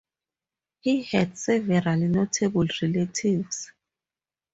He 0.79 1.03
had 1.03 1.37
several 1.37 1.95
notable 1.95 2.65
relatives. 2.81 3.71